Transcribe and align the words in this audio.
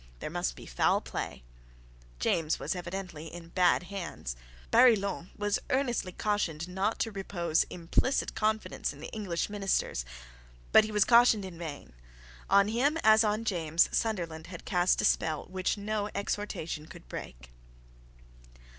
There 0.17 0.31
must 0.31 0.55
be 0.55 0.65
foul 0.65 0.99
play. 0.99 1.43
James 2.17 2.57
was 2.57 2.73
evidently 2.75 3.27
in 3.31 3.49
bad 3.49 3.83
hands. 3.83 4.35
Barillon 4.71 5.29
was 5.37 5.59
earnestly 5.69 6.11
cautioned 6.11 6.67
not 6.67 6.97
to 7.01 7.11
repose 7.11 7.65
implicit 7.69 8.33
confidence 8.33 8.93
in 8.93 8.99
the 8.99 9.11
English 9.13 9.47
ministers: 9.47 10.03
but 10.71 10.85
he 10.85 10.91
was 10.91 11.05
cautioned 11.05 11.45
in 11.45 11.59
vain. 11.59 11.93
On 12.49 12.67
him, 12.67 12.97
as 13.03 13.23
on 13.23 13.45
James, 13.45 13.95
Sunderland 13.95 14.47
had 14.47 14.65
cast 14.65 15.01
a 15.01 15.05
spell 15.05 15.45
which 15.51 15.77
no 15.77 16.09
exhortation 16.15 16.87
could 16.87 17.07
break. 17.07 17.51